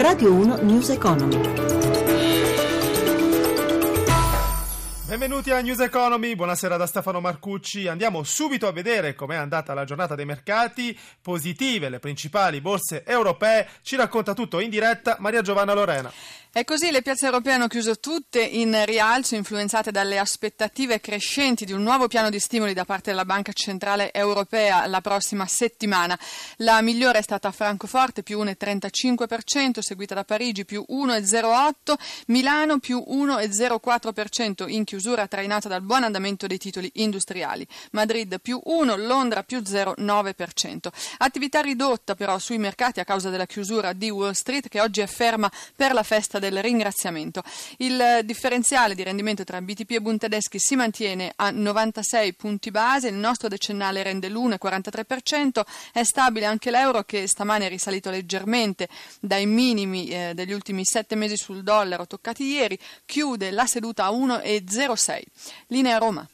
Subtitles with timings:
[0.00, 1.38] Radio 1 News Economy.
[5.04, 7.86] Benvenuti a News Economy, buonasera da Stefano Marcucci.
[7.86, 10.98] Andiamo subito a vedere com'è andata la giornata dei mercati.
[11.20, 13.68] Positive le principali borse europee.
[13.82, 16.10] Ci racconta tutto in diretta Maria Giovanna Lorena.
[16.52, 21.72] E così le piazze europee hanno chiuso tutte in rialzo, influenzate dalle aspettative crescenti di
[21.72, 26.18] un nuovo piano di stimoli da parte della Banca Centrale Europea la prossima settimana.
[26.56, 31.94] La migliore è stata Francoforte più 1,35%, seguita da Parigi più 1,08%,
[32.26, 38.96] Milano più 1,04% in chiusura trainata dal buon andamento dei titoli industriali, Madrid più 1,
[38.96, 40.88] Londra più 0,9%.
[41.18, 45.06] Attività ridotta però sui mercati a causa della chiusura di Wall Street che oggi è
[45.06, 47.42] ferma per la festa del ringraziamento.
[47.76, 53.08] Il differenziale di rendimento tra BTP e Bund tedeschi si mantiene a 96 punti base,
[53.08, 55.62] il nostro decennale rende l'1,43%,
[55.92, 58.88] è stabile anche l'euro che stamane è risalito leggermente
[59.20, 64.10] dai minimi eh, degli ultimi sette mesi sul dollaro toccati ieri, chiude la seduta a
[64.10, 65.22] 1,06.
[65.68, 66.26] Linea Roma.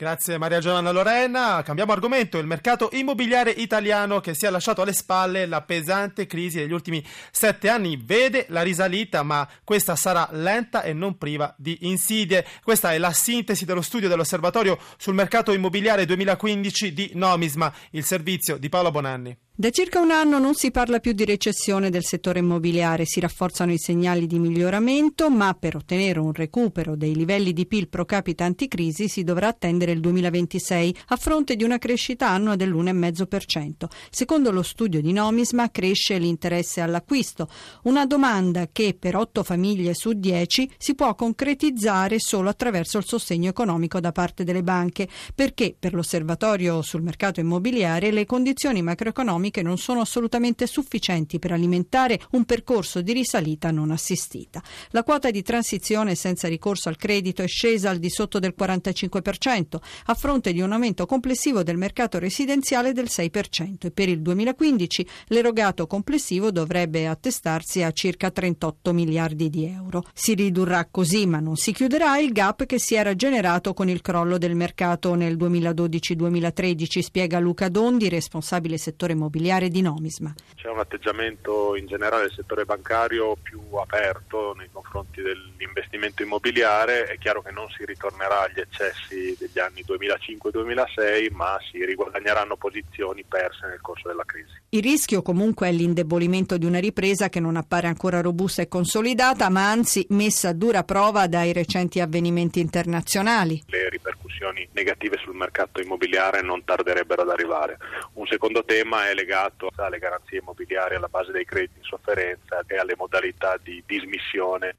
[0.00, 1.60] Grazie Maria Giovanna Lorena.
[1.64, 2.38] Cambiamo argomento.
[2.38, 7.04] Il mercato immobiliare italiano che si è lasciato alle spalle la pesante crisi degli ultimi
[7.32, 12.46] sette anni vede la risalita, ma questa sarà lenta e non priva di insidie.
[12.62, 18.56] Questa è la sintesi dello studio dell'Osservatorio sul mercato immobiliare 2015 di Nomisma, il servizio
[18.56, 19.36] di Paolo Bonanni.
[19.60, 23.72] Da circa un anno non si parla più di recessione del settore immobiliare, si rafforzano
[23.72, 28.44] i segnali di miglioramento, ma per ottenere un recupero dei livelli di PIL pro capite
[28.44, 33.88] anticrisi si dovrà attendere il 2026 a fronte di una crescita annua dell'1,5%.
[34.10, 37.48] Secondo lo studio di Nomisma cresce l'interesse all'acquisto,
[37.82, 43.48] una domanda che per 8 famiglie su 10 si può concretizzare solo attraverso il sostegno
[43.48, 49.62] economico da parte delle banche, perché per l'osservatorio sul mercato immobiliare le condizioni macroeconomiche economiche
[49.62, 54.62] non sono assolutamente sufficienti per alimentare un percorso di risalita non assistita.
[54.90, 59.76] La quota di transizione senza ricorso al credito è scesa al di sotto del 45%,
[60.06, 65.06] a fronte di un aumento complessivo del mercato residenziale del 6% e per il 2015
[65.28, 70.04] l'erogato complessivo dovrebbe attestarsi a circa 38 miliardi di euro.
[70.12, 74.00] Si ridurrà così, ma non si chiuderà, il gap che si era generato con il
[74.00, 80.34] crollo del mercato nel 2012-2013, spiega Luca Dondi, responsabile settore immobiliare immobiliare di Nomisma.
[80.56, 87.16] C'è un atteggiamento in generale del settore bancario più aperto nei confronti dell'investimento immobiliare, è
[87.16, 93.68] chiaro che non si ritornerà agli eccessi degli anni 2005-2006, ma si riguadagneranno posizioni perse
[93.68, 94.50] nel corso della crisi.
[94.70, 99.48] Il rischio comunque è l'indebolimento di una ripresa che non appare ancora robusta e consolidata,
[99.48, 103.62] ma anzi messa a dura prova dai recenti avvenimenti internazionali.
[103.66, 107.78] Le ripercussioni negative sul mercato immobiliare non tarderebbero ad arrivare.
[108.14, 112.76] Un secondo tema è legato alle garanzie immobiliari alla base dei crediti in sofferenza e
[112.76, 114.76] alle modalità di dismissione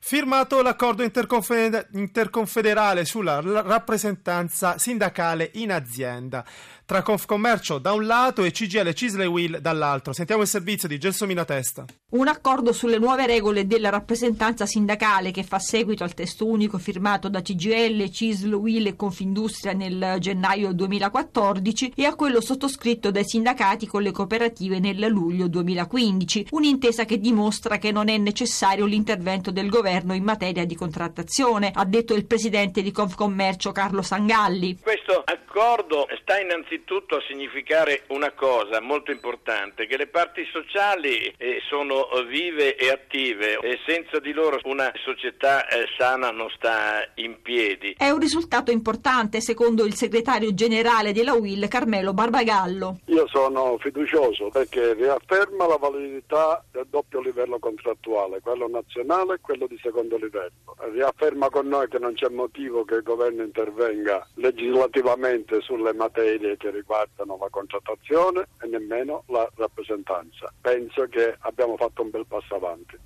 [0.00, 6.44] Firmato l'accordo interconfederale sulla rappresentanza sindacale in azienda
[6.86, 10.14] tra Confcommercio da un lato e CGL Cisle Will dall'altro.
[10.14, 11.84] Sentiamo il servizio di Gelsomino Testa.
[12.12, 17.28] Un accordo sulle nuove regole della rappresentanza sindacale che fa seguito al testo unico firmato
[17.28, 23.86] da CGL, Cisle Will e Confindustria nel gennaio 2014 e a quello sottoscritto dai sindacati
[23.86, 26.46] con le cooperative nel luglio 2015.
[26.52, 31.84] Un'intesa che dimostra che non è necessario l'intervento del governo in materia di contrattazione, ha
[31.84, 34.78] detto il presidente di Confcommercio Carlo Sangalli.
[34.80, 41.60] Questo accordo sta innanzitutto a significare una cosa molto importante, che le parti sociali eh,
[41.68, 47.40] sono vive e attive e senza di loro una società eh, sana non sta in
[47.42, 47.94] piedi.
[47.96, 53.00] È un risultato importante secondo il segretario generale della UIL Carmelo Barbagallo.
[53.06, 59.66] Io sono fiducioso perché riafferma la validità del doppio livello contrattuale, quello nazionale e quello
[59.78, 60.50] di secondo livello.
[60.92, 66.70] Riafferma con noi che non c'è motivo che il governo intervenga legislativamente sulle materie che
[66.70, 70.52] riguardano la contrattazione e nemmeno la rappresentanza.
[70.60, 72.98] Penso che abbiamo fatto un bel passo avanti.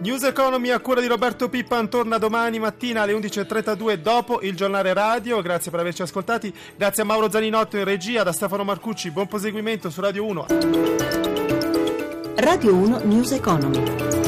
[0.00, 4.92] News Economy a cura di Roberto Pippan torna domani mattina alle 11.32 dopo il giornale
[4.92, 5.40] radio.
[5.42, 6.54] Grazie per averci ascoltati.
[6.76, 9.10] Grazie a Mauro Zaninotto in regia, da Stefano Marcucci.
[9.10, 10.46] Buon proseguimento su Radio 1.
[12.36, 14.27] Radio 1 News Economy.